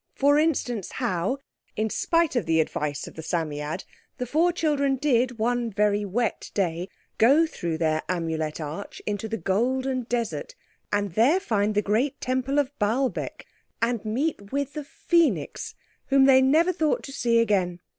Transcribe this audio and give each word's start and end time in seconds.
For 0.15 0.39
instance, 0.39 0.93
how, 0.93 1.37
in 1.75 1.91
spite 1.91 2.35
of 2.35 2.47
the 2.47 2.59
advice 2.59 3.05
of 3.05 3.13
the 3.13 3.21
Psammead, 3.21 3.83
the 4.17 4.25
four 4.25 4.51
children 4.51 4.95
did, 4.95 5.37
one 5.37 5.69
very 5.69 6.05
wet 6.05 6.49
day, 6.55 6.89
go 7.19 7.45
through 7.45 7.77
their 7.77 8.01
Amulet 8.09 8.59
Arch 8.59 8.99
into 9.05 9.27
the 9.27 9.37
golden 9.37 10.05
desert, 10.05 10.55
and 10.91 11.13
there 11.13 11.39
find 11.39 11.75
the 11.75 11.83
great 11.83 12.19
Temple 12.19 12.57
of 12.57 12.71
Baalbec 12.79 13.45
and 13.79 14.03
meet 14.03 14.51
with 14.51 14.73
the 14.73 14.87
Phœnix 15.11 15.75
whom 16.07 16.25
they 16.25 16.41
never 16.41 16.73
thought 16.73 17.03
to 17.03 17.11
see 17.13 17.37
again. 17.37 17.79